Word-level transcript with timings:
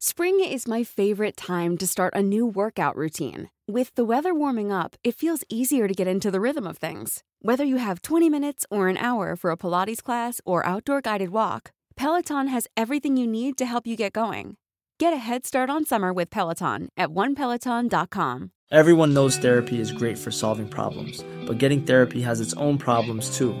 Spring 0.00 0.38
is 0.38 0.68
my 0.68 0.84
favorite 0.84 1.36
time 1.36 1.76
to 1.76 1.84
start 1.84 2.14
a 2.14 2.22
new 2.22 2.46
workout 2.46 2.94
routine. 2.94 3.50
With 3.66 3.92
the 3.96 4.04
weather 4.04 4.32
warming 4.32 4.70
up, 4.70 4.94
it 5.02 5.16
feels 5.16 5.42
easier 5.48 5.88
to 5.88 5.92
get 5.92 6.06
into 6.06 6.30
the 6.30 6.40
rhythm 6.40 6.68
of 6.68 6.78
things. 6.78 7.24
Whether 7.42 7.64
you 7.64 7.78
have 7.78 8.02
20 8.02 8.30
minutes 8.30 8.64
or 8.70 8.86
an 8.86 8.96
hour 8.96 9.34
for 9.34 9.50
a 9.50 9.56
Pilates 9.56 10.00
class 10.00 10.40
or 10.44 10.64
outdoor 10.64 11.00
guided 11.00 11.30
walk, 11.30 11.72
Peloton 11.96 12.46
has 12.46 12.68
everything 12.76 13.16
you 13.16 13.26
need 13.26 13.58
to 13.58 13.66
help 13.66 13.88
you 13.88 13.96
get 13.96 14.12
going. 14.12 14.56
Get 15.00 15.12
a 15.12 15.16
head 15.16 15.44
start 15.44 15.68
on 15.68 15.84
summer 15.84 16.12
with 16.12 16.30
Peloton 16.30 16.90
at 16.96 17.08
onepeloton.com. 17.08 18.52
Everyone 18.70 19.14
knows 19.14 19.36
therapy 19.36 19.80
is 19.80 19.90
great 19.90 20.16
for 20.16 20.30
solving 20.30 20.68
problems, 20.68 21.24
but 21.44 21.58
getting 21.58 21.84
therapy 21.84 22.20
has 22.20 22.40
its 22.40 22.54
own 22.54 22.78
problems 22.78 23.36
too, 23.36 23.60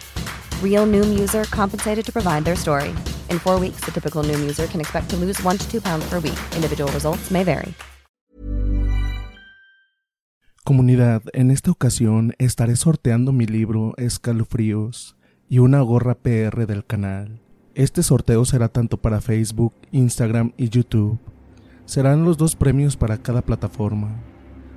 Real 0.61 0.87
Noom 0.87 1.19
user 1.19 1.45
compensated 1.45 2.03
to 2.05 2.11
provide 2.11 2.43
their 2.43 2.55
story. 2.55 2.89
In 3.29 3.37
four 3.39 3.59
weeks, 3.59 3.81
the 3.85 3.91
typical 3.91 4.23
Noom 4.23 4.41
user 4.41 4.65
can 4.65 4.81
expect 4.81 5.09
to 5.11 5.17
lose 5.17 5.39
one 5.43 5.57
to 5.57 5.71
two 5.71 5.81
pounds 5.81 6.09
per 6.09 6.19
week. 6.19 6.39
Individual 6.55 6.91
results 6.91 7.29
may 7.29 7.43
vary. 7.43 7.75
Comunidad, 10.63 11.23
en 11.33 11.51
esta 11.51 11.71
ocasión 11.71 12.33
estaré 12.37 12.75
sorteando 12.75 13.31
mi 13.33 13.45
libro 13.45 13.93
Escalofríos 13.97 15.17
y 15.49 15.59
una 15.59 15.81
gorra 15.81 16.15
PR 16.15 16.65
del 16.65 16.85
canal. 16.85 17.41
Este 17.73 18.03
sorteo 18.03 18.45
será 18.45 18.69
tanto 18.69 18.97
para 18.97 19.21
Facebook, 19.21 19.73
Instagram 19.91 20.53
y 20.57 20.69
YouTube. 20.69 21.19
Serán 21.85 22.23
los 22.23 22.37
dos 22.37 22.55
premios 22.55 22.95
para 22.95 23.17
cada 23.17 23.41
plataforma. 23.41 24.21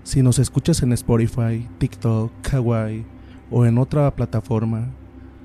Si 0.04 0.22
nos 0.22 0.38
escuchas 0.38 0.82
en 0.82 0.92
Spotify, 0.94 1.68
TikTok, 1.78 2.32
Kawaii 2.42 3.04
o 3.50 3.66
en 3.66 3.78
otra 3.78 4.10
plataforma, 4.16 4.90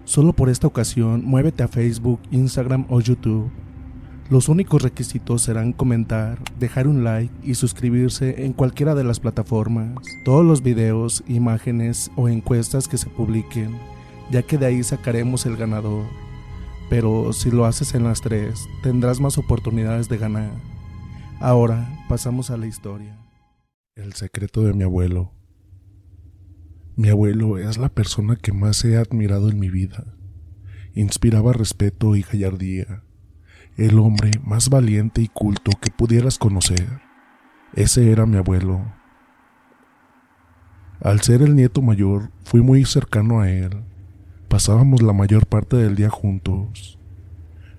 solo 0.09 0.33
por 0.33 0.49
esta 0.49 0.65
ocasión 0.65 1.23
muévete 1.23 1.61
a 1.61 1.67
Facebook, 1.67 2.19
Instagram 2.31 2.87
o 2.89 2.99
YouTube. 2.99 3.51
Los 4.31 4.49
únicos 4.49 4.81
requisitos 4.81 5.43
serán 5.43 5.71
comentar, 5.71 6.39
dejar 6.57 6.87
un 6.87 7.03
like 7.03 7.31
y 7.43 7.53
suscribirse 7.53 8.43
en 8.43 8.53
cualquiera 8.53 8.95
de 8.95 9.03
las 9.03 9.19
plataformas. 9.19 10.03
Todos 10.25 10.43
los 10.43 10.63
videos, 10.63 11.23
imágenes 11.27 12.09
o 12.15 12.27
encuestas 12.27 12.87
que 12.87 12.97
se 12.97 13.07
publiquen, 13.07 13.77
ya 14.31 14.41
que 14.41 14.57
de 14.57 14.65
ahí 14.65 14.81
sacaremos 14.81 15.45
el 15.45 15.57
ganador. 15.57 16.05
Pero 16.89 17.31
si 17.31 17.51
lo 17.51 17.65
haces 17.65 17.93
en 17.93 18.03
las 18.03 18.21
tres, 18.21 18.67
tendrás 18.81 19.19
más 19.19 19.37
oportunidades 19.37 20.09
de 20.09 20.17
ganar. 20.17 20.51
Ahora 21.39 21.87
pasamos 22.09 22.49
a 22.49 22.57
la 22.57 22.65
historia. 22.65 23.15
El 23.95 24.13
secreto 24.13 24.63
de 24.63 24.73
mi 24.73 24.83
abuelo. 24.83 25.38
Mi 26.99 27.07
abuelo 27.07 27.57
es 27.57 27.77
la 27.77 27.87
persona 27.87 28.35
que 28.35 28.51
más 28.51 28.83
he 28.83 28.97
admirado 28.97 29.49
en 29.49 29.57
mi 29.57 29.69
vida. 29.69 30.03
Inspiraba 30.95 31.53
respeto 31.53 32.17
y 32.17 32.23
gallardía. 32.23 33.03
El 33.77 33.99
hombre 33.99 34.31
más 34.43 34.69
valiente 34.69 35.21
y 35.21 35.29
culto 35.29 35.71
que 35.79 35.91
pudieras 35.91 36.37
conocer. 36.37 36.99
Ese 37.73 38.11
era 38.11 38.25
mi 38.25 38.35
abuelo. 38.35 38.91
Al 40.99 41.21
ser 41.21 41.41
el 41.41 41.55
nieto 41.55 41.81
mayor, 41.81 42.31
fui 42.43 42.59
muy 42.59 42.83
cercano 42.83 43.39
a 43.39 43.49
él. 43.49 43.81
Pasábamos 44.49 45.01
la 45.01 45.13
mayor 45.13 45.45
parte 45.45 45.77
del 45.77 45.95
día 45.95 46.09
juntos. 46.09 46.99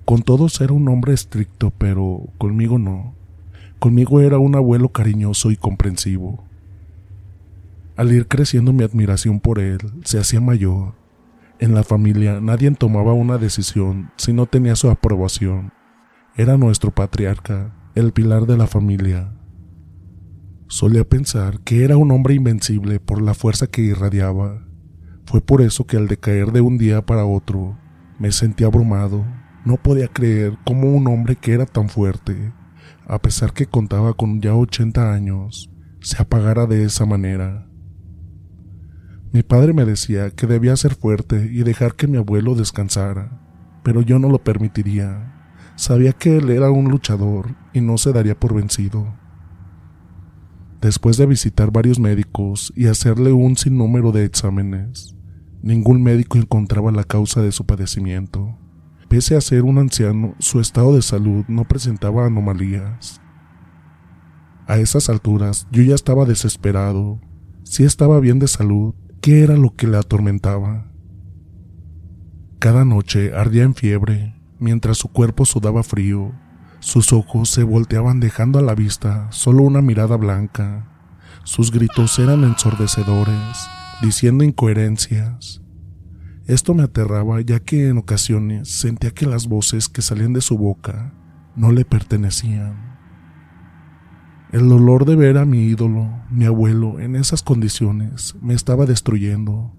Con 0.06 0.22
todos 0.22 0.62
era 0.62 0.72
un 0.72 0.88
hombre 0.88 1.12
estricto, 1.12 1.72
pero 1.76 2.22
conmigo 2.38 2.78
no. 2.78 3.14
Conmigo 3.80 4.22
era 4.22 4.38
un 4.38 4.56
abuelo 4.56 4.88
cariñoso 4.88 5.50
y 5.50 5.58
comprensivo. 5.58 6.49
Al 8.00 8.12
ir 8.12 8.28
creciendo 8.28 8.72
mi 8.72 8.82
admiración 8.82 9.40
por 9.40 9.58
él 9.58 9.78
se 10.06 10.18
hacía 10.18 10.40
mayor. 10.40 10.94
En 11.58 11.74
la 11.74 11.82
familia 11.82 12.40
nadie 12.40 12.70
tomaba 12.70 13.12
una 13.12 13.36
decisión 13.36 14.10
si 14.16 14.32
no 14.32 14.46
tenía 14.46 14.74
su 14.74 14.88
aprobación. 14.88 15.74
Era 16.34 16.56
nuestro 16.56 16.92
patriarca, 16.92 17.74
el 17.94 18.12
pilar 18.12 18.46
de 18.46 18.56
la 18.56 18.66
familia. 18.66 19.34
Solía 20.66 21.06
pensar 21.06 21.60
que 21.60 21.84
era 21.84 21.98
un 21.98 22.10
hombre 22.10 22.32
invencible 22.32 23.00
por 23.00 23.20
la 23.20 23.34
fuerza 23.34 23.66
que 23.66 23.82
irradiaba. 23.82 24.66
Fue 25.26 25.42
por 25.42 25.60
eso 25.60 25.86
que 25.86 25.98
al 25.98 26.08
decaer 26.08 26.52
de 26.52 26.62
un 26.62 26.78
día 26.78 27.04
para 27.04 27.26
otro 27.26 27.78
me 28.18 28.32
sentí 28.32 28.64
abrumado. 28.64 29.26
No 29.66 29.76
podía 29.76 30.08
creer 30.08 30.56
cómo 30.64 30.90
un 30.90 31.06
hombre 31.06 31.36
que 31.36 31.52
era 31.52 31.66
tan 31.66 31.90
fuerte, 31.90 32.50
a 33.06 33.20
pesar 33.20 33.52
que 33.52 33.66
contaba 33.66 34.14
con 34.14 34.40
ya 34.40 34.54
80 34.54 35.12
años, 35.12 35.68
se 36.00 36.16
apagara 36.22 36.64
de 36.64 36.84
esa 36.84 37.04
manera. 37.04 37.69
Mi 39.32 39.44
padre 39.44 39.72
me 39.72 39.84
decía 39.84 40.30
que 40.30 40.48
debía 40.48 40.76
ser 40.76 40.96
fuerte 40.96 41.48
y 41.52 41.62
dejar 41.62 41.94
que 41.94 42.08
mi 42.08 42.16
abuelo 42.16 42.56
descansara, 42.56 43.40
pero 43.84 44.02
yo 44.02 44.18
no 44.18 44.28
lo 44.28 44.42
permitiría. 44.42 45.52
Sabía 45.76 46.12
que 46.12 46.38
él 46.38 46.50
era 46.50 46.70
un 46.70 46.90
luchador 46.90 47.54
y 47.72 47.80
no 47.80 47.96
se 47.96 48.12
daría 48.12 48.38
por 48.38 48.54
vencido. 48.54 49.14
Después 50.80 51.16
de 51.16 51.26
visitar 51.26 51.70
varios 51.70 52.00
médicos 52.00 52.72
y 52.74 52.86
hacerle 52.86 53.32
un 53.32 53.56
sinnúmero 53.56 54.10
de 54.10 54.24
exámenes, 54.24 55.14
ningún 55.62 56.02
médico 56.02 56.36
encontraba 56.36 56.90
la 56.90 57.04
causa 57.04 57.40
de 57.40 57.52
su 57.52 57.64
padecimiento. 57.64 58.58
Pese 59.08 59.36
a 59.36 59.40
ser 59.40 59.62
un 59.62 59.78
anciano, 59.78 60.34
su 60.40 60.58
estado 60.58 60.94
de 60.96 61.02
salud 61.02 61.44
no 61.46 61.64
presentaba 61.68 62.26
anomalías. 62.26 63.20
A 64.66 64.78
esas 64.78 65.08
alturas 65.08 65.68
yo 65.70 65.82
ya 65.82 65.94
estaba 65.94 66.24
desesperado. 66.24 67.20
Si 67.62 67.84
estaba 67.84 68.18
bien 68.18 68.38
de 68.38 68.48
salud, 68.48 68.94
¿qué 69.20 69.42
era 69.42 69.56
lo 69.56 69.74
que 69.74 69.86
le 69.86 69.98
atormentaba? 69.98 70.86
Cada 72.58 72.84
noche 72.84 73.32
ardía 73.34 73.64
en 73.64 73.74
fiebre, 73.74 74.34
mientras 74.58 74.98
su 74.98 75.08
cuerpo 75.08 75.44
sudaba 75.44 75.82
frío. 75.82 76.32
Sus 76.80 77.12
ojos 77.12 77.50
se 77.50 77.62
volteaban 77.62 78.20
dejando 78.20 78.58
a 78.58 78.62
la 78.62 78.74
vista 78.74 79.30
solo 79.30 79.62
una 79.62 79.82
mirada 79.82 80.16
blanca. 80.16 80.86
Sus 81.44 81.70
gritos 81.70 82.18
eran 82.18 82.44
ensordecedores, 82.44 83.68
diciendo 84.02 84.44
incoherencias. 84.44 85.62
Esto 86.46 86.74
me 86.74 86.82
aterraba 86.82 87.40
ya 87.42 87.60
que 87.60 87.88
en 87.88 87.98
ocasiones 87.98 88.68
sentía 88.68 89.10
que 89.10 89.26
las 89.26 89.46
voces 89.46 89.88
que 89.88 90.02
salían 90.02 90.32
de 90.32 90.40
su 90.40 90.56
boca 90.56 91.14
no 91.56 91.72
le 91.72 91.84
pertenecían. 91.84 92.89
El 94.52 94.68
dolor 94.68 95.04
de 95.04 95.14
ver 95.14 95.38
a 95.38 95.44
mi 95.44 95.62
ídolo, 95.62 96.10
mi 96.28 96.44
abuelo, 96.44 96.98
en 96.98 97.14
esas 97.14 97.40
condiciones 97.40 98.34
me 98.42 98.52
estaba 98.52 98.84
destruyendo. 98.84 99.76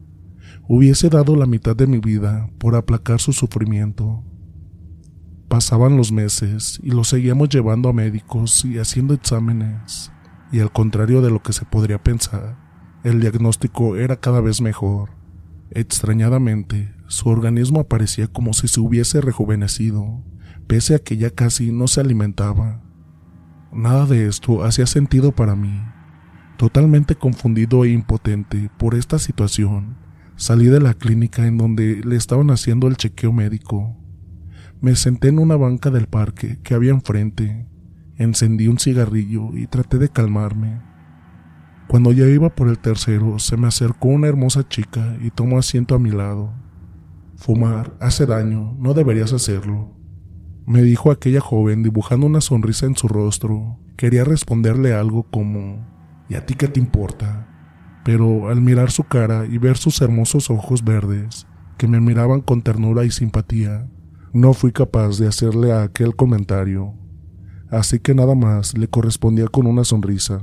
Hubiese 0.69 1.09
dado 1.09 1.35
la 1.35 1.45
mitad 1.45 1.75
de 1.75 1.87
mi 1.87 1.97
vida 1.97 2.49
por 2.57 2.75
aplacar 2.75 3.19
su 3.19 3.33
sufrimiento. 3.33 4.23
Pasaban 5.49 5.97
los 5.97 6.13
meses 6.13 6.79
y 6.81 6.91
lo 6.91 7.03
seguíamos 7.03 7.49
llevando 7.49 7.89
a 7.89 7.93
médicos 7.93 8.63
y 8.63 8.77
haciendo 8.77 9.13
exámenes, 9.13 10.09
y 10.53 10.61
al 10.61 10.71
contrario 10.71 11.21
de 11.21 11.31
lo 11.31 11.43
que 11.43 11.51
se 11.51 11.65
podría 11.65 12.01
pensar, 12.01 12.57
el 13.03 13.19
diagnóstico 13.19 13.97
era 13.97 14.21
cada 14.21 14.39
vez 14.39 14.61
mejor. 14.61 15.09
Extrañadamente, 15.71 16.95
su 17.07 17.27
organismo 17.27 17.81
aparecía 17.81 18.27
como 18.27 18.53
si 18.53 18.69
se 18.69 18.79
hubiese 18.79 19.19
rejuvenecido, 19.19 20.23
pese 20.67 20.95
a 20.95 20.99
que 20.99 21.17
ya 21.17 21.29
casi 21.29 21.73
no 21.73 21.89
se 21.89 21.99
alimentaba. 21.99 22.81
Nada 23.73 24.05
de 24.05 24.27
esto 24.27 24.65
hacía 24.65 24.85
sentido 24.85 25.31
para 25.31 25.55
mí. 25.55 25.81
Totalmente 26.57 27.15
confundido 27.15 27.85
e 27.85 27.91
impotente 27.91 28.69
por 28.77 28.95
esta 28.95 29.17
situación, 29.17 29.95
salí 30.35 30.65
de 30.65 30.81
la 30.81 30.93
clínica 30.93 31.47
en 31.47 31.57
donde 31.57 32.01
le 32.03 32.17
estaban 32.17 32.51
haciendo 32.51 32.87
el 32.87 32.97
chequeo 32.97 33.31
médico. 33.31 33.95
Me 34.81 34.95
senté 34.95 35.29
en 35.29 35.39
una 35.39 35.55
banca 35.55 35.89
del 35.89 36.07
parque 36.07 36.59
que 36.63 36.73
había 36.73 36.91
enfrente, 36.91 37.65
encendí 38.17 38.67
un 38.67 38.77
cigarrillo 38.77 39.55
y 39.55 39.67
traté 39.67 39.97
de 39.99 40.09
calmarme. 40.09 40.81
Cuando 41.87 42.11
ya 42.11 42.25
iba 42.25 42.49
por 42.49 42.67
el 42.67 42.77
tercero, 42.77 43.39
se 43.39 43.55
me 43.55 43.67
acercó 43.67 44.09
una 44.09 44.27
hermosa 44.27 44.67
chica 44.67 45.17
y 45.21 45.29
tomó 45.31 45.57
asiento 45.57 45.95
a 45.95 45.99
mi 45.99 46.11
lado. 46.11 46.53
Fumar 47.37 47.95
hace 48.01 48.25
daño, 48.25 48.75
no 48.79 48.93
deberías 48.93 49.31
hacerlo. 49.31 50.00
Me 50.65 50.83
dijo 50.83 51.11
aquella 51.11 51.41
joven 51.41 51.81
dibujando 51.81 52.27
una 52.27 52.39
sonrisa 52.39 52.85
en 52.85 52.95
su 52.95 53.07
rostro. 53.07 53.79
Quería 53.97 54.23
responderle 54.23 54.93
algo 54.93 55.23
como 55.23 55.87
¿Y 56.29 56.35
a 56.35 56.45
ti 56.45 56.53
qué 56.53 56.67
te 56.67 56.79
importa? 56.79 57.47
Pero 58.05 58.49
al 58.49 58.61
mirar 58.61 58.91
su 58.91 59.03
cara 59.03 59.45
y 59.45 59.57
ver 59.57 59.75
sus 59.77 60.01
hermosos 60.01 60.49
ojos 60.49 60.83
verdes, 60.83 61.47
que 61.77 61.87
me 61.87 61.99
miraban 61.99 62.41
con 62.41 62.61
ternura 62.61 63.03
y 63.03 63.11
simpatía, 63.11 63.89
no 64.31 64.53
fui 64.53 64.71
capaz 64.71 65.17
de 65.17 65.27
hacerle 65.27 65.73
aquel 65.73 66.15
comentario. 66.15 66.93
Así 67.69 67.99
que 67.99 68.13
nada 68.13 68.35
más 68.35 68.77
le 68.77 68.87
correspondía 68.87 69.47
con 69.47 69.67
una 69.67 69.83
sonrisa. 69.83 70.41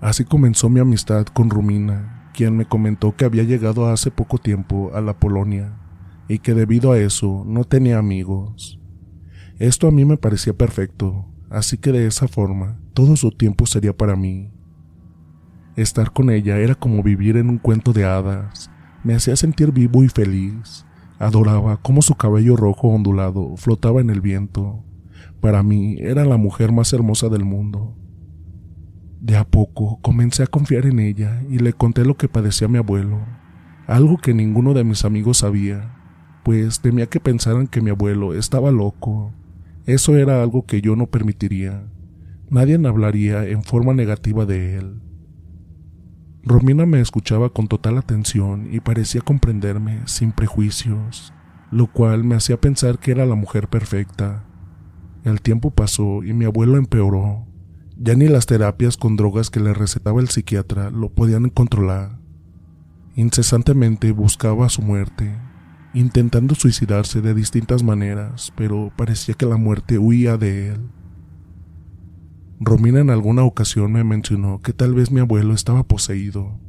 Así 0.00 0.24
comenzó 0.24 0.68
mi 0.68 0.80
amistad 0.80 1.26
con 1.26 1.50
Rumina, 1.50 2.30
quien 2.34 2.56
me 2.56 2.66
comentó 2.66 3.14
que 3.14 3.26
había 3.26 3.44
llegado 3.44 3.86
hace 3.86 4.10
poco 4.10 4.38
tiempo 4.38 4.90
a 4.94 5.00
la 5.00 5.18
Polonia 5.20 5.81
y 6.32 6.38
que 6.38 6.54
debido 6.54 6.92
a 6.92 6.98
eso 6.98 7.44
no 7.46 7.64
tenía 7.64 7.98
amigos. 7.98 8.80
Esto 9.58 9.86
a 9.86 9.90
mí 9.90 10.06
me 10.06 10.16
parecía 10.16 10.54
perfecto, 10.54 11.26
así 11.50 11.76
que 11.76 11.92
de 11.92 12.06
esa 12.06 12.26
forma 12.26 12.80
todo 12.94 13.16
su 13.16 13.32
tiempo 13.32 13.66
sería 13.66 13.94
para 13.94 14.16
mí. 14.16 14.50
Estar 15.76 16.10
con 16.10 16.30
ella 16.30 16.56
era 16.56 16.74
como 16.74 17.02
vivir 17.02 17.36
en 17.36 17.50
un 17.50 17.58
cuento 17.58 17.92
de 17.92 18.06
hadas, 18.06 18.70
me 19.04 19.14
hacía 19.14 19.36
sentir 19.36 19.72
vivo 19.72 20.04
y 20.04 20.08
feliz. 20.08 20.86
Adoraba 21.18 21.76
cómo 21.82 22.00
su 22.00 22.14
cabello 22.14 22.56
rojo 22.56 22.88
ondulado 22.88 23.54
flotaba 23.58 24.00
en 24.00 24.08
el 24.08 24.22
viento. 24.22 24.82
Para 25.42 25.62
mí 25.62 25.98
era 26.00 26.24
la 26.24 26.38
mujer 26.38 26.72
más 26.72 26.94
hermosa 26.94 27.28
del 27.28 27.44
mundo. 27.44 27.94
De 29.20 29.36
a 29.36 29.44
poco 29.44 29.98
comencé 30.00 30.44
a 30.44 30.46
confiar 30.46 30.86
en 30.86 30.98
ella 30.98 31.42
y 31.50 31.58
le 31.58 31.74
conté 31.74 32.06
lo 32.06 32.16
que 32.16 32.28
padecía 32.28 32.68
mi 32.68 32.78
abuelo, 32.78 33.20
algo 33.86 34.16
que 34.16 34.32
ninguno 34.32 34.72
de 34.72 34.82
mis 34.82 35.04
amigos 35.04 35.38
sabía, 35.38 35.91
pues 36.42 36.80
temía 36.80 37.06
que 37.06 37.20
pensaran 37.20 37.66
que 37.66 37.80
mi 37.80 37.90
abuelo 37.90 38.34
estaba 38.34 38.70
loco. 38.70 39.32
Eso 39.86 40.16
era 40.16 40.42
algo 40.42 40.66
que 40.66 40.80
yo 40.80 40.96
no 40.96 41.06
permitiría. 41.06 41.84
Nadie 42.50 42.78
hablaría 42.86 43.46
en 43.46 43.62
forma 43.62 43.94
negativa 43.94 44.44
de 44.44 44.76
él. 44.76 45.00
Romina 46.44 46.86
me 46.86 47.00
escuchaba 47.00 47.50
con 47.50 47.68
total 47.68 47.98
atención 47.98 48.68
y 48.72 48.80
parecía 48.80 49.20
comprenderme 49.20 50.00
sin 50.06 50.32
prejuicios, 50.32 51.32
lo 51.70 51.86
cual 51.86 52.24
me 52.24 52.34
hacía 52.34 52.60
pensar 52.60 52.98
que 52.98 53.12
era 53.12 53.26
la 53.26 53.36
mujer 53.36 53.68
perfecta. 53.68 54.44
El 55.24 55.40
tiempo 55.40 55.70
pasó 55.70 56.24
y 56.24 56.32
mi 56.32 56.44
abuelo 56.44 56.76
empeoró. 56.78 57.46
Ya 57.96 58.14
ni 58.16 58.26
las 58.26 58.46
terapias 58.46 58.96
con 58.96 59.16
drogas 59.16 59.50
que 59.50 59.60
le 59.60 59.72
recetaba 59.72 60.20
el 60.20 60.28
psiquiatra 60.28 60.90
lo 60.90 61.10
podían 61.10 61.48
controlar. 61.48 62.18
Incesantemente 63.14 64.10
buscaba 64.10 64.68
su 64.68 64.82
muerte, 64.82 65.32
intentando 65.94 66.54
suicidarse 66.54 67.20
de 67.20 67.34
distintas 67.34 67.82
maneras, 67.82 68.52
pero 68.56 68.92
parecía 68.96 69.34
que 69.34 69.46
la 69.46 69.56
muerte 69.56 69.98
huía 69.98 70.36
de 70.36 70.68
él. 70.68 70.90
Romina 72.60 73.00
en 73.00 73.10
alguna 73.10 73.42
ocasión 73.42 73.92
me 73.92 74.04
mencionó 74.04 74.60
que 74.60 74.72
tal 74.72 74.94
vez 74.94 75.10
mi 75.10 75.20
abuelo 75.20 75.52
estaba 75.52 75.82
poseído, 75.82 76.60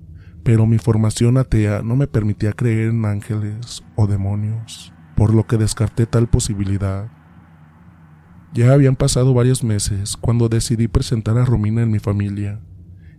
pero 0.44 0.66
mi 0.66 0.78
formación 0.78 1.38
atea 1.38 1.84
no 1.84 1.96
me 1.96 2.08
permitía 2.08 2.54
creer 2.54 2.90
en 2.90 3.06
ángeles 3.06 3.84
o 3.96 4.08
demonios, 4.08 4.92
por 5.16 5.34
lo 5.34 5.46
que 5.46 5.58
descarté 5.58 6.06
tal 6.06 6.28
posibilidad. 6.28 7.12
Ya 8.54 8.74
habían 8.74 8.96
pasado 8.96 9.34
varios 9.34 9.64
meses 9.64 10.18
cuando 10.18 10.50
decidí 10.50 10.88
presentar 10.88 11.38
a 11.38 11.46
Romina 11.46 11.82
en 11.82 11.92
mi 11.92 12.00
familia. 12.00 12.60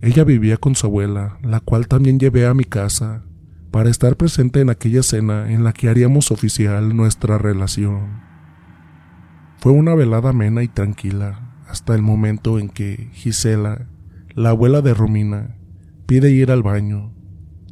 Ella 0.01 0.23
vivía 0.23 0.59
con 0.59 0.75
su 0.75 0.87
abuela, 0.87 1.39
la 1.43 1.61
cual 1.61 1.89
también 1.89 2.21
llevé 2.21 2.47
a 2.47 2.55
mi 2.55 2.65
casa, 2.65 3.25
para 3.75 3.91
estar 3.91 4.17
presente 4.17 4.61
en 4.61 4.71
aquella 4.71 5.03
cena 5.03 5.51
en 5.51 5.65
la 5.65 5.73
que 5.73 5.89
haríamos 5.89 6.31
oficial 6.31 6.97
nuestra 6.97 7.39
relación. 7.39 8.23
Fue 9.59 9.73
una 9.73 9.97
velada 9.97 10.31
amena 10.31 10.63
y 10.63 10.69
tranquila, 10.69 11.57
hasta 11.67 11.97
el 11.97 12.01
momento 12.01 12.61
en 12.61 12.69
que 12.69 13.11
Gisela, 13.15 13.89
la 14.37 14.51
abuela 14.51 14.81
de 14.81 14.95
Romina, 14.95 15.57
pide 16.07 16.31
ir 16.31 16.53
al 16.53 16.63
baño. 16.63 17.13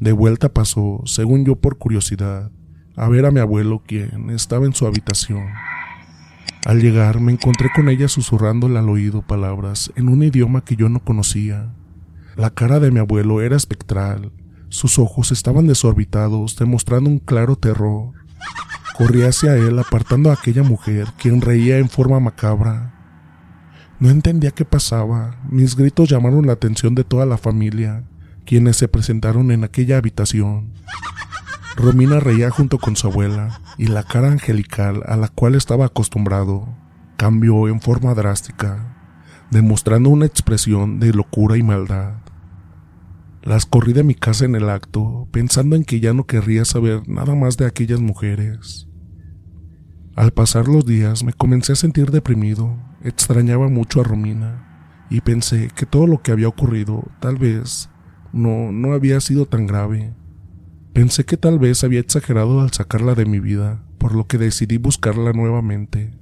De 0.00 0.10
vuelta 0.10 0.52
pasó, 0.52 1.02
según 1.04 1.44
yo 1.44 1.54
por 1.54 1.78
curiosidad, 1.78 2.50
a 2.96 3.08
ver 3.08 3.24
a 3.24 3.30
mi 3.30 3.38
abuelo 3.38 3.84
quien 3.86 4.30
estaba 4.30 4.66
en 4.66 4.74
su 4.74 4.88
habitación. 4.88 5.44
Al 6.64 6.80
llegar 6.80 7.20
me 7.20 7.30
encontré 7.30 7.68
con 7.72 7.88
ella 7.88 8.08
susurrándole 8.08 8.76
al 8.76 8.88
oído 8.88 9.22
palabras 9.22 9.92
en 9.94 10.08
un 10.08 10.24
idioma 10.24 10.64
que 10.64 10.74
yo 10.74 10.88
no 10.88 10.98
conocía. 10.98 11.72
La 12.34 12.50
cara 12.50 12.80
de 12.80 12.90
mi 12.90 12.98
abuelo 12.98 13.40
era 13.40 13.54
espectral, 13.54 14.32
sus 14.72 14.98
ojos 14.98 15.32
estaban 15.32 15.66
desorbitados, 15.66 16.56
demostrando 16.56 17.10
un 17.10 17.18
claro 17.18 17.56
terror. 17.56 18.12
Corrí 18.96 19.22
hacia 19.22 19.54
él 19.54 19.78
apartando 19.78 20.30
a 20.30 20.32
aquella 20.32 20.62
mujer, 20.62 21.08
quien 21.18 21.42
reía 21.42 21.76
en 21.76 21.90
forma 21.90 22.18
macabra. 22.20 22.94
No 24.00 24.08
entendía 24.08 24.50
qué 24.50 24.64
pasaba. 24.64 25.36
Mis 25.50 25.76
gritos 25.76 26.08
llamaron 26.08 26.46
la 26.46 26.54
atención 26.54 26.94
de 26.94 27.04
toda 27.04 27.26
la 27.26 27.36
familia, 27.36 28.04
quienes 28.46 28.78
se 28.78 28.88
presentaron 28.88 29.50
en 29.50 29.62
aquella 29.62 29.98
habitación. 29.98 30.72
Romina 31.76 32.18
reía 32.18 32.48
junto 32.48 32.78
con 32.78 32.96
su 32.96 33.08
abuela, 33.08 33.60
y 33.76 33.88
la 33.88 34.04
cara 34.04 34.28
angelical 34.28 35.02
a 35.06 35.18
la 35.18 35.28
cual 35.28 35.54
estaba 35.54 35.84
acostumbrado 35.84 36.66
cambió 37.18 37.68
en 37.68 37.82
forma 37.82 38.14
drástica, 38.14 38.96
demostrando 39.50 40.08
una 40.08 40.24
expresión 40.24 40.98
de 40.98 41.12
locura 41.12 41.58
y 41.58 41.62
maldad. 41.62 42.21
Las 43.42 43.66
corrí 43.66 43.92
de 43.92 44.04
mi 44.04 44.14
casa 44.14 44.44
en 44.44 44.54
el 44.54 44.68
acto, 44.68 45.26
pensando 45.32 45.74
en 45.74 45.84
que 45.84 45.98
ya 45.98 46.14
no 46.14 46.26
querría 46.26 46.64
saber 46.64 47.08
nada 47.08 47.34
más 47.34 47.56
de 47.56 47.66
aquellas 47.66 48.00
mujeres. 48.00 48.88
Al 50.14 50.32
pasar 50.32 50.68
los 50.68 50.86
días 50.86 51.24
me 51.24 51.32
comencé 51.32 51.72
a 51.72 51.76
sentir 51.76 52.12
deprimido, 52.12 52.78
extrañaba 53.02 53.68
mucho 53.68 54.00
a 54.00 54.04
Romina 54.04 55.06
y 55.10 55.22
pensé 55.22 55.70
que 55.74 55.86
todo 55.86 56.06
lo 56.06 56.22
que 56.22 56.30
había 56.30 56.46
ocurrido 56.46 57.02
tal 57.18 57.36
vez 57.36 57.90
no, 58.32 58.70
no 58.70 58.92
había 58.92 59.20
sido 59.20 59.46
tan 59.46 59.66
grave. 59.66 60.14
Pensé 60.92 61.24
que 61.24 61.36
tal 61.36 61.58
vez 61.58 61.82
había 61.82 62.00
exagerado 62.00 62.60
al 62.60 62.70
sacarla 62.70 63.16
de 63.16 63.26
mi 63.26 63.40
vida, 63.40 63.82
por 63.98 64.14
lo 64.14 64.28
que 64.28 64.38
decidí 64.38 64.76
buscarla 64.76 65.32
nuevamente. 65.32 66.12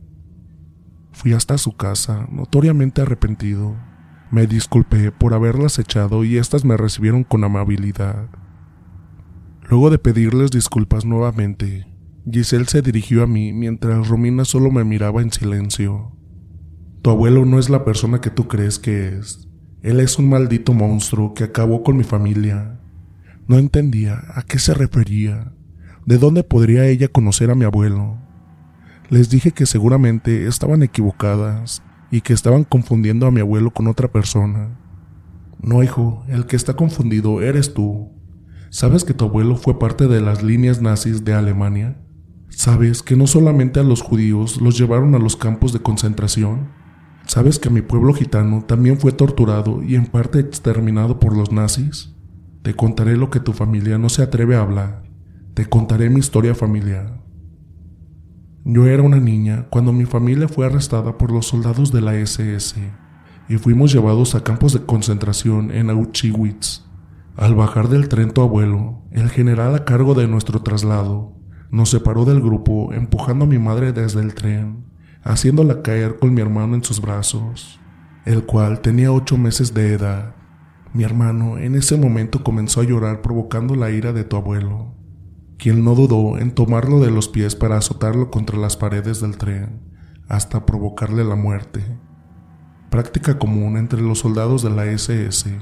Fui 1.13 1.35
hasta 1.35 1.59
su 1.59 1.77
casa, 1.77 2.27
notoriamente 2.31 3.03
arrepentido, 3.03 3.77
me 4.31 4.47
disculpé 4.47 5.11
por 5.11 5.35
haberlas 5.35 5.79
echado 5.79 6.25
y 6.25 6.37
éstas 6.37 6.65
me 6.65 6.77
recibieron 6.77 7.25
con 7.25 7.43
amabilidad. 7.43 8.29
Luego 9.69 9.91
de 9.91 9.99
pedirles 9.99 10.51
disculpas 10.51 11.05
nuevamente, 11.05 11.87
Giselle 12.31 12.67
se 12.67 12.83
dirigió 12.83 13.25
a 13.25 13.27
mí 13.27 13.53
mientras 13.53 14.09
Romina 14.09 14.45
solo 14.45 14.71
me 14.71 14.85
miraba 14.85 15.21
en 15.23 15.33
silencio. 15.33 16.13
Tu 17.03 17.11
abuelo 17.11 17.45
no 17.45 17.59
es 17.59 17.71
la 17.71 17.85
persona 17.85 18.21
que 18.21 18.31
tú 18.31 18.47
crees 18.47 18.79
que 18.79 19.09
es. 19.09 19.49
Él 19.83 19.99
es 19.99 20.19
un 20.19 20.29
maldito 20.29 20.75
monstruo 20.75 21.35
que 21.35 21.45
acabó 21.45 21.83
con 21.83 21.97
mi 21.97 22.05
familia. 22.05 22.79
No 23.49 23.59
entendía 23.59 24.23
a 24.35 24.43
qué 24.43 24.59
se 24.59 24.75
refería. 24.75 25.53
¿De 26.07 26.19
dónde 26.19 26.45
podría 26.45 26.87
ella 26.87 27.09
conocer 27.09 27.51
a 27.51 27.55
mi 27.55 27.65
abuelo? 27.65 28.19
Les 29.09 29.29
dije 29.29 29.51
que 29.51 29.67
seguramente 29.67 30.47
estaban 30.47 30.83
equivocadas 30.83 31.83
y 32.11 32.21
que 32.23 32.33
estaban 32.33 32.65
confundiendo 32.65 33.27
a 33.27 33.31
mi 33.31 33.41
abuelo 33.41 33.71
con 33.71 33.87
otra 33.87 34.09
persona. 34.09 34.79
No, 35.63 35.83
hijo, 35.83 36.25
el 36.29 36.47
que 36.47 36.57
está 36.57 36.75
confundido 36.75 37.43
eres 37.43 37.75
tú. 37.75 38.13
¿Sabes 38.71 39.05
que 39.05 39.15
tu 39.15 39.27
abuelo 39.27 39.57
fue 39.57 39.79
parte 39.79 40.09
de 40.09 40.21
las 40.21 40.43
líneas 40.43 40.81
nazis 40.81 41.25
de 41.25 41.35
Alemania? 41.35 42.01
¿Sabes 42.49 43.03
que 43.03 43.17
no 43.17 43.27
solamente 43.27 43.81
a 43.81 43.85
los 43.85 44.01
judíos 44.01 44.61
los 44.61 44.79
llevaron 44.79 45.15
a 45.15 45.19
los 45.19 45.37
campos 45.37 45.73
de 45.73 45.81
concentración? 45.81 46.69
¿Sabes 47.27 47.59
que 47.59 47.71
mi 47.71 47.83
pueblo 47.83 48.13
gitano 48.13 48.65
también 48.65 48.99
fue 48.99 49.13
torturado 49.13 49.83
y 49.83 49.95
en 49.95 50.07
parte 50.07 50.41
exterminado 50.41 51.21
por 51.21 51.37
los 51.37 51.53
nazis? 51.53 52.15
Te 52.63 52.75
contaré 52.75 53.17
lo 53.17 53.31
que 53.31 53.41
tu 53.41 53.53
familia 53.53 53.99
no 53.99 54.09
se 54.09 54.23
atreve 54.23 54.57
a 54.57 54.63
hablar. 54.63 55.05
Te 55.55 55.67
contaré 55.67 56.11
mi 56.11 56.21
historia 56.21 56.55
familiar. 56.55 57.20
Yo 58.65 58.87
era 58.87 59.03
una 59.03 59.19
niña 59.21 59.67
cuando 59.71 59.91
mi 59.91 60.05
familia 60.05 60.47
fue 60.47 60.67
arrestada 60.67 61.17
por 61.17 61.33
los 61.33 61.47
soldados 61.47 61.93
de 61.93 62.03
la 62.03 62.15
SS 62.15 62.77
y 63.49 63.57
fuimos 63.57 63.91
llevados 63.91 64.35
a 64.35 64.45
campos 64.45 64.75
de 64.75 64.85
concentración 64.85 65.71
en 65.71 65.89
Auschwitz. 65.89 66.85
Al 67.37 67.55
bajar 67.55 67.89
del 67.89 68.11
tren 68.11 68.33
tu 68.33 68.43
abuelo, 68.43 69.03
el 69.13 69.31
general 69.31 69.75
a 69.75 69.87
cargo 69.87 70.13
de 70.15 70.29
nuestro 70.29 70.61
traslado, 70.61 71.33
nos 71.71 71.89
separó 71.89 72.27
del 72.27 72.43
grupo 72.43 72.93
empujando 72.93 73.47
a 73.47 73.49
mi 73.49 73.59
madre 73.59 73.95
desde 73.95 74.21
el 74.21 74.35
tren, 74.35 74.85
haciéndola 75.23 75.81
caer 75.81 76.19
con 76.19 76.35
mi 76.35 76.43
hermano 76.43 76.75
en 76.75 76.85
sus 76.85 77.01
brazos, 77.01 77.81
el 78.27 78.45
cual 78.45 78.81
tenía 78.81 79.11
ocho 79.11 79.39
meses 79.39 79.73
de 79.73 79.95
edad. 79.95 80.35
Mi 80.93 81.03
hermano 81.05 81.57
en 81.57 81.77
ese 81.77 81.97
momento 81.97 82.45
comenzó 82.45 82.83
a 82.83 82.85
llorar 82.85 83.23
provocando 83.23 83.75
la 83.75 83.91
ira 83.91 84.13
de 84.13 84.25
tu 84.25 84.37
abuelo 84.37 85.00
quien 85.61 85.85
no 85.85 85.95
dudó 85.95 86.39
en 86.39 86.53
tomarlo 86.53 87.01
de 87.01 87.11
los 87.11 87.29
pies 87.29 87.55
para 87.55 87.77
azotarlo 87.77 88.31
contra 88.31 88.57
las 88.57 88.79
paredes 88.79 89.21
del 89.21 89.37
tren 89.37 89.83
hasta 90.27 90.65
provocarle 90.65 91.23
la 91.23 91.35
muerte. 91.35 91.85
Práctica 92.89 93.39
común 93.39 93.77
entre 93.77 94.01
los 94.01 94.21
soldados 94.21 94.63
de 94.63 94.71
la 94.71 94.87
SS 94.87 95.59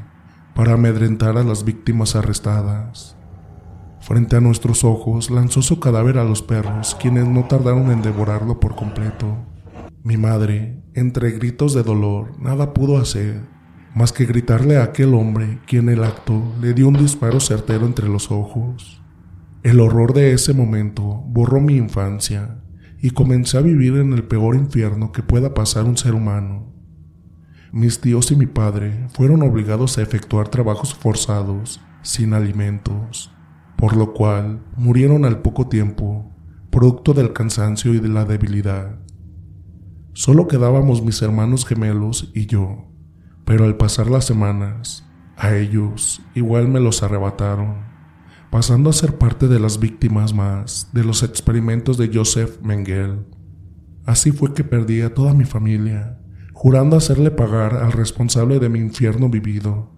para 0.54 0.74
amedrentar 0.74 1.36
a 1.36 1.42
las 1.42 1.64
víctimas 1.64 2.14
arrestadas. 2.14 3.16
Frente 4.00 4.36
a 4.36 4.40
nuestros 4.40 4.84
ojos 4.84 5.30
lanzó 5.30 5.62
su 5.62 5.80
cadáver 5.80 6.18
a 6.18 6.24
los 6.24 6.42
perros, 6.42 6.94
quienes 6.94 7.26
no 7.26 7.48
tardaron 7.48 7.90
en 7.90 8.00
devorarlo 8.00 8.60
por 8.60 8.76
completo. 8.76 9.36
Mi 10.04 10.16
madre, 10.16 10.80
entre 10.94 11.32
gritos 11.32 11.74
de 11.74 11.82
dolor, 11.82 12.40
nada 12.40 12.72
pudo 12.72 12.98
hacer 12.98 13.48
más 13.94 14.12
que 14.12 14.26
gritarle 14.26 14.76
a 14.76 14.84
aquel 14.84 15.12
hombre, 15.14 15.58
quien 15.66 15.88
el 15.88 16.04
acto 16.04 16.40
le 16.60 16.72
dio 16.72 16.86
un 16.86 16.94
disparo 16.94 17.40
certero 17.40 17.84
entre 17.84 18.08
los 18.08 18.30
ojos. 18.30 19.02
El 19.64 19.80
horror 19.80 20.14
de 20.14 20.32
ese 20.32 20.54
momento 20.54 21.02
borró 21.26 21.60
mi 21.60 21.74
infancia 21.74 22.60
y 23.02 23.10
comencé 23.10 23.58
a 23.58 23.60
vivir 23.60 23.96
en 23.96 24.12
el 24.12 24.22
peor 24.22 24.54
infierno 24.54 25.10
que 25.10 25.24
pueda 25.24 25.52
pasar 25.52 25.84
un 25.84 25.96
ser 25.96 26.14
humano. 26.14 26.72
Mis 27.72 28.00
tíos 28.00 28.30
y 28.30 28.36
mi 28.36 28.46
padre 28.46 29.08
fueron 29.10 29.42
obligados 29.42 29.98
a 29.98 30.02
efectuar 30.02 30.48
trabajos 30.48 30.94
forzados, 30.94 31.80
sin 32.02 32.34
alimentos, 32.34 33.32
por 33.76 33.96
lo 33.96 34.14
cual 34.14 34.62
murieron 34.76 35.24
al 35.24 35.42
poco 35.42 35.66
tiempo, 35.66 36.32
producto 36.70 37.12
del 37.12 37.32
cansancio 37.32 37.92
y 37.94 37.98
de 37.98 38.08
la 38.08 38.24
debilidad. 38.24 39.00
Solo 40.12 40.46
quedábamos 40.46 41.02
mis 41.02 41.20
hermanos 41.20 41.66
gemelos 41.66 42.30
y 42.32 42.46
yo, 42.46 42.92
pero 43.44 43.64
al 43.64 43.76
pasar 43.76 44.08
las 44.08 44.24
semanas, 44.24 45.04
a 45.36 45.56
ellos 45.56 46.22
igual 46.34 46.68
me 46.68 46.78
los 46.78 47.02
arrebataron 47.02 47.87
pasando 48.50 48.88
a 48.88 48.94
ser 48.94 49.18
parte 49.18 49.46
de 49.46 49.60
las 49.60 49.78
víctimas 49.78 50.32
más 50.32 50.88
de 50.92 51.04
los 51.04 51.22
experimentos 51.22 51.98
de 51.98 52.10
Joseph 52.12 52.60
Mengele. 52.62 53.18
Así 54.06 54.32
fue 54.32 54.54
que 54.54 54.64
perdí 54.64 55.02
a 55.02 55.12
toda 55.12 55.34
mi 55.34 55.44
familia, 55.44 56.18
jurando 56.54 56.96
hacerle 56.96 57.30
pagar 57.30 57.74
al 57.74 57.92
responsable 57.92 58.58
de 58.58 58.70
mi 58.70 58.78
infierno 58.78 59.28
vivido. 59.28 59.90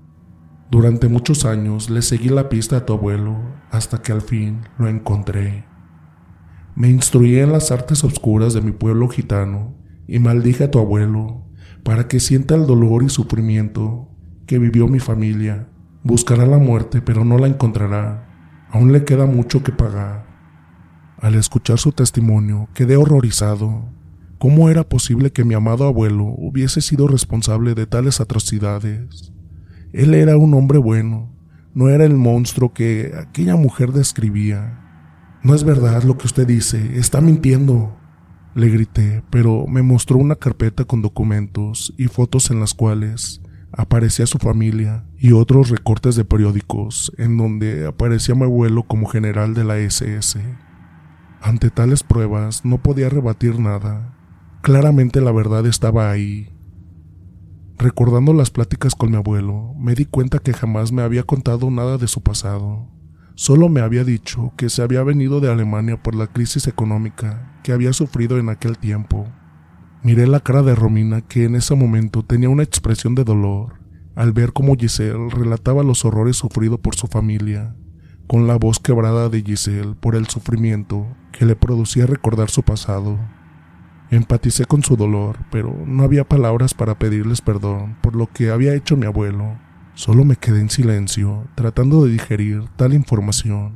Durante 0.69 1.09
muchos 1.09 1.45
años 1.45 1.91
le 1.91 2.03
seguí 2.03 2.29
la 2.29 2.49
pista 2.49 2.79
a 2.79 2.87
tu 2.87 2.93
abuelo 2.93 3.39
hasta 3.71 4.03
que 4.03 4.13
al 4.13 4.21
fin 4.21 4.63
lo 4.79 4.89
encontré. 4.89 5.65
Me 6.75 6.89
instruí 6.89 7.39
en 7.39 7.53
las 7.53 7.71
artes 7.71 8.03
oscuras 8.03 8.53
de 8.53 8.63
mi 8.63 8.73
pueblo 8.73 9.09
gitano 9.09 9.77
y 10.09 10.19
maldije 10.19 10.65
a 10.65 10.71
tu 10.71 10.81
abuelo 10.81 11.45
para 11.85 12.09
que 12.09 12.19
sienta 12.19 12.57
el 12.57 12.67
dolor 12.67 13.05
y 13.05 13.09
sufrimiento 13.09 14.09
que 14.47 14.59
vivió 14.59 14.89
mi 14.89 14.99
familia. 14.99 15.69
Buscará 16.03 16.47
la 16.47 16.59
muerte 16.59 17.01
pero 17.01 17.25
no 17.25 17.39
la 17.39 17.47
encontrará 17.47 18.30
Aún 18.73 18.93
le 18.93 19.05
queda 19.05 19.27
mucho 19.27 19.63
que 19.63 19.73
pagar. 19.73 20.27
Al 21.19 21.35
escuchar 21.35 21.79
su 21.79 21.93
testimonio, 21.93 22.69
quedé 22.73 22.97
horrorizado. 22.97 23.89
¿Cómo 24.39 24.71
era 24.71 24.89
posible 24.89 25.33
que 25.33 25.45
mi 25.45 25.55
amado 25.55 25.87
abuelo 25.87 26.25
hubiese 26.25 26.81
sido 26.81 27.09
responsable 27.09 27.75
de 27.75 27.87
tales 27.87 28.21
atrocidades? 28.21 29.33
Él 29.93 30.15
era 30.15 30.37
un 30.37 30.55
hombre 30.55 30.79
bueno, 30.79 31.31
no 31.75 31.89
era 31.89 32.05
el 32.05 32.15
monstruo 32.15 32.73
que 32.73 33.13
aquella 33.19 33.57
mujer 33.57 33.93
describía. 33.93 34.81
No 35.43 35.55
es 35.55 35.65
verdad 35.65 36.05
lo 36.05 36.17
que 36.17 36.27
usted 36.27 36.47
dice, 36.47 36.97
está 36.99 37.21
mintiendo. 37.21 37.97
Le 38.55 38.69
grité, 38.69 39.23
pero 39.31 39.67
me 39.67 39.83
mostró 39.83 40.17
una 40.17 40.37
carpeta 40.37 40.85
con 40.85 41.03
documentos 41.03 41.93
y 41.99 42.07
fotos 42.07 42.51
en 42.51 42.61
las 42.61 42.75
cuales 42.75 43.41
aparecía 43.73 44.27
su 44.27 44.39
familia 44.39 45.05
y 45.17 45.33
otros 45.33 45.71
recortes 45.71 46.17
de 46.17 46.25
periódicos 46.25 47.13
en 47.19 47.37
donde 47.37 47.87
aparecía 47.87 48.35
mi 48.35 48.45
abuelo 48.45 48.83
como 48.83 49.07
general 49.07 49.55
de 49.55 49.65
la 49.65 49.79
SS. 49.79 50.41
Ante 51.41 51.71
tales 51.71 52.03
pruebas 52.03 52.65
no 52.65 52.83
podía 52.83 53.09
rebatir 53.09 53.59
nada. 53.59 54.17
Claramente 54.63 55.21
la 55.21 55.33
verdad 55.33 55.67
estaba 55.67 56.11
ahí. 56.11 56.55
Recordando 57.79 58.35
las 58.35 58.51
pláticas 58.51 58.95
con 58.95 59.11
mi 59.11 59.17
abuelo, 59.17 59.75
me 59.79 59.95
di 59.95 60.05
cuenta 60.05 60.39
que 60.39 60.53
jamás 60.53 60.93
me 60.93 61.03
había 61.03 61.23
contado 61.23 61.71
nada 61.71 61.97
de 61.97 62.09
su 62.09 62.23
pasado. 62.23 62.89
Solo 63.37 63.71
me 63.71 63.81
había 63.81 64.05
dicho 64.05 64.53
que 64.59 64.69
se 64.69 64.83
había 64.83 65.03
venido 65.03 65.41
de 65.41 65.51
Alemania 65.51 66.03
por 66.03 66.15
la 66.15 66.27
crisis 66.27 66.67
económica 66.67 67.59
que 67.63 67.73
había 67.73 67.95
sufrido 67.95 68.39
en 68.39 68.51
aquel 68.51 68.77
tiempo 68.77 69.27
Miré 70.03 70.27
la 70.27 70.41
cara 70.41 70.63
de 70.63 70.75
Romina, 70.75 71.21
que 71.21 71.45
en 71.45 71.55
ese 71.55 71.75
momento 71.75 72.23
tenía 72.23 72.49
una 72.49 72.63
expresión 72.63 73.15
de 73.15 73.23
dolor, 73.23 73.75
al 74.15 74.33
ver 74.33 74.55
cómo 74.55 74.75
Giselle 74.75 75.29
relataba 75.29 75.83
los 75.83 76.07
horrores 76.07 76.37
sufridos 76.37 76.81
por 76.81 76.95
su 76.95 77.07
familia, 77.07 77.77
con 78.27 78.47
la 78.47 78.57
voz 78.57 78.79
quebrada 78.79 79.29
de 79.29 79.43
Giselle 79.43 79.95
por 80.01 80.15
el 80.15 80.27
sufrimiento 80.27 81.07
que 81.33 81.45
le 81.45 81.55
producía 81.55 82.07
recordar 82.07 82.49
su 82.49 82.63
pasado. 82.63 83.19
Empaticé 84.11 84.65
con 84.65 84.83
su 84.83 84.97
dolor, 84.97 85.41
pero 85.51 85.77
no 85.85 86.03
había 86.03 86.27
palabras 86.27 86.73
para 86.73 86.99
pedirles 86.99 87.43
perdón 87.43 87.99
por 88.01 88.17
lo 88.17 88.27
que 88.27 88.51
había 88.51 88.75
hecho 88.75 88.97
mi 88.97 89.05
abuelo. 89.05 89.59
Solo 89.93 90.25
me 90.25 90.37
quedé 90.37 90.61
en 90.61 90.71
silencio, 90.71 91.47
tratando 91.57 92.07
de 92.07 92.13
digerir 92.13 92.65
tal 92.77 92.95
información. 92.95 93.75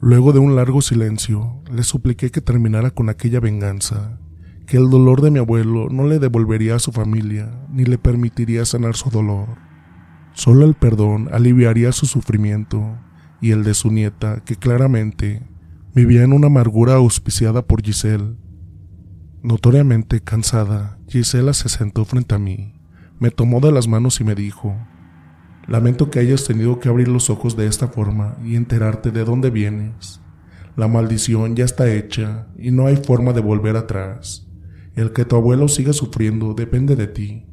Luego 0.00 0.32
de 0.32 0.38
un 0.38 0.56
largo 0.56 0.80
silencio, 0.80 1.60
le 1.70 1.82
supliqué 1.82 2.30
que 2.30 2.40
terminara 2.40 2.92
con 2.92 3.10
aquella 3.10 3.40
venganza 3.40 4.21
que 4.66 4.76
el 4.76 4.90
dolor 4.90 5.20
de 5.20 5.30
mi 5.30 5.38
abuelo 5.38 5.88
no 5.90 6.06
le 6.06 6.18
devolvería 6.18 6.76
a 6.76 6.78
su 6.78 6.92
familia 6.92 7.50
ni 7.70 7.84
le 7.84 7.98
permitiría 7.98 8.64
sanar 8.64 8.96
su 8.96 9.10
dolor. 9.10 9.48
Solo 10.34 10.64
el 10.64 10.74
perdón 10.74 11.28
aliviaría 11.32 11.92
su 11.92 12.06
sufrimiento 12.06 12.98
y 13.40 13.50
el 13.50 13.64
de 13.64 13.74
su 13.74 13.90
nieta, 13.90 14.42
que 14.44 14.56
claramente 14.56 15.42
vivía 15.94 16.22
en 16.22 16.32
una 16.32 16.46
amargura 16.46 16.94
auspiciada 16.94 17.62
por 17.62 17.82
Giselle. 17.82 18.36
Notoriamente 19.42 20.20
cansada, 20.20 20.98
Gisela 21.08 21.52
se 21.52 21.68
sentó 21.68 22.04
frente 22.04 22.34
a 22.34 22.38
mí, 22.38 22.80
me 23.18 23.30
tomó 23.30 23.60
de 23.60 23.72
las 23.72 23.88
manos 23.88 24.20
y 24.20 24.24
me 24.24 24.34
dijo, 24.34 24.76
Lamento 25.66 26.10
que 26.10 26.18
hayas 26.18 26.44
tenido 26.44 26.80
que 26.80 26.88
abrir 26.88 27.08
los 27.08 27.30
ojos 27.30 27.56
de 27.56 27.66
esta 27.66 27.88
forma 27.88 28.36
y 28.44 28.56
enterarte 28.56 29.10
de 29.10 29.24
dónde 29.24 29.50
vienes. 29.50 30.20
La 30.76 30.88
maldición 30.88 31.54
ya 31.54 31.64
está 31.64 31.92
hecha 31.92 32.46
y 32.56 32.70
no 32.70 32.86
hay 32.86 32.96
forma 32.96 33.32
de 33.32 33.40
volver 33.40 33.76
atrás. 33.76 34.48
El 34.94 35.12
que 35.12 35.24
tu 35.24 35.36
abuelo 35.36 35.68
siga 35.68 35.92
sufriendo 35.92 36.54
depende 36.54 36.96
de 36.96 37.06
ti. 37.06 37.46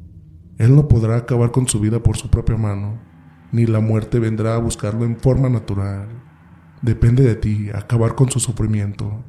Él 0.58 0.74
no 0.74 0.88
podrá 0.88 1.16
acabar 1.16 1.52
con 1.52 1.66
su 1.68 1.80
vida 1.80 2.02
por 2.02 2.18
su 2.18 2.28
propia 2.28 2.58
mano, 2.58 3.00
ni 3.50 3.64
la 3.64 3.80
muerte 3.80 4.18
vendrá 4.18 4.54
a 4.54 4.58
buscarlo 4.58 5.06
en 5.06 5.16
forma 5.18 5.48
natural. 5.48 6.08
Depende 6.82 7.22
de 7.22 7.34
ti 7.34 7.70
acabar 7.74 8.14
con 8.14 8.30
su 8.30 8.40
sufrimiento. 8.40 9.24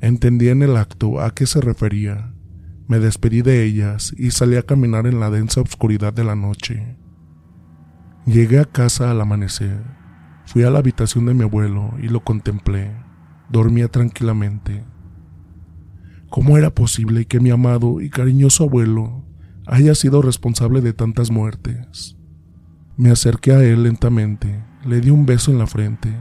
Entendí 0.00 0.48
en 0.50 0.62
el 0.62 0.76
acto 0.76 1.20
a 1.20 1.34
qué 1.34 1.46
se 1.46 1.60
refería. 1.60 2.32
Me 2.86 3.00
despedí 3.00 3.42
de 3.42 3.64
ellas 3.64 4.14
y 4.16 4.30
salí 4.30 4.56
a 4.56 4.62
caminar 4.62 5.06
en 5.06 5.18
la 5.18 5.30
densa 5.30 5.62
oscuridad 5.62 6.12
de 6.12 6.24
la 6.24 6.36
noche. 6.36 6.96
Llegué 8.26 8.60
a 8.60 8.66
casa 8.66 9.10
al 9.10 9.20
amanecer. 9.20 9.82
Fui 10.46 10.62
a 10.62 10.70
la 10.70 10.78
habitación 10.78 11.26
de 11.26 11.34
mi 11.34 11.42
abuelo 11.42 11.94
y 12.00 12.08
lo 12.08 12.20
contemplé. 12.20 12.92
Dormía 13.48 13.88
tranquilamente. 13.88 14.84
¿Cómo 16.34 16.58
era 16.58 16.74
posible 16.74 17.26
que 17.26 17.38
mi 17.38 17.50
amado 17.50 18.00
y 18.00 18.10
cariñoso 18.10 18.64
abuelo 18.64 19.22
haya 19.68 19.94
sido 19.94 20.20
responsable 20.20 20.80
de 20.80 20.92
tantas 20.92 21.30
muertes. 21.30 22.16
Me 22.96 23.12
acerqué 23.12 23.52
a 23.52 23.62
él 23.62 23.84
lentamente, 23.84 24.64
le 24.84 25.00
di 25.00 25.10
un 25.10 25.26
beso 25.26 25.52
en 25.52 25.58
la 25.58 25.68
frente 25.68 26.12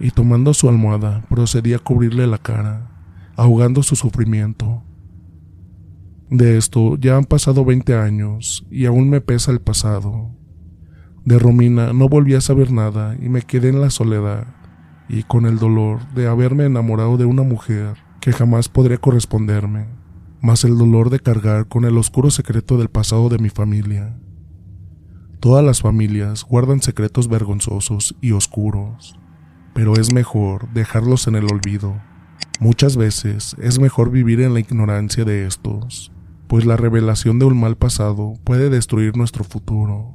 y 0.00 0.12
tomando 0.12 0.54
su 0.54 0.66
almohada 0.70 1.26
procedí 1.28 1.74
a 1.74 1.78
cubrirle 1.78 2.26
la 2.26 2.38
cara, 2.38 2.90
ahogando 3.36 3.82
su 3.82 3.96
sufrimiento. 3.96 4.82
De 6.30 6.56
esto 6.56 6.96
ya 6.96 7.18
han 7.18 7.26
pasado 7.26 7.66
20 7.66 7.98
años 7.98 8.66
y 8.70 8.86
aún 8.86 9.10
me 9.10 9.20
pesa 9.20 9.52
el 9.52 9.60
pasado. 9.60 10.30
De 11.26 11.38
Romina 11.38 11.92
no 11.92 12.08
volví 12.08 12.32
a 12.32 12.40
saber 12.40 12.72
nada 12.72 13.14
y 13.20 13.28
me 13.28 13.42
quedé 13.42 13.68
en 13.68 13.82
la 13.82 13.90
soledad 13.90 14.46
y 15.06 15.22
con 15.24 15.44
el 15.44 15.58
dolor 15.58 16.00
de 16.14 16.28
haberme 16.28 16.64
enamorado 16.64 17.18
de 17.18 17.26
una 17.26 17.42
mujer 17.42 18.03
que 18.24 18.32
jamás 18.32 18.70
podría 18.70 18.96
corresponderme 18.96 19.86
más 20.40 20.64
el 20.64 20.78
dolor 20.78 21.10
de 21.10 21.20
cargar 21.20 21.68
con 21.68 21.84
el 21.84 21.98
oscuro 21.98 22.30
secreto 22.30 22.78
del 22.78 22.88
pasado 22.88 23.28
de 23.28 23.36
mi 23.36 23.50
familia. 23.50 24.16
Todas 25.40 25.62
las 25.62 25.82
familias 25.82 26.42
guardan 26.42 26.80
secretos 26.80 27.28
vergonzosos 27.28 28.16
y 28.22 28.32
oscuros, 28.32 29.20
pero 29.74 29.96
es 29.96 30.14
mejor 30.14 30.72
dejarlos 30.72 31.26
en 31.26 31.34
el 31.34 31.44
olvido. 31.52 32.00
Muchas 32.60 32.96
veces 32.96 33.56
es 33.60 33.78
mejor 33.78 34.10
vivir 34.10 34.40
en 34.40 34.54
la 34.54 34.60
ignorancia 34.60 35.26
de 35.26 35.46
estos, 35.46 36.10
pues 36.46 36.64
la 36.64 36.78
revelación 36.78 37.38
de 37.38 37.44
un 37.44 37.60
mal 37.60 37.76
pasado 37.76 38.38
puede 38.42 38.70
destruir 38.70 39.18
nuestro 39.18 39.44
futuro. 39.44 40.14